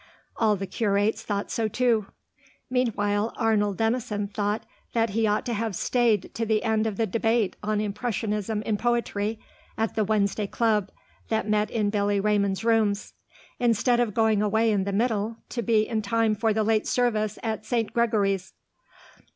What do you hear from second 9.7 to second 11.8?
at the Wednesday Club that met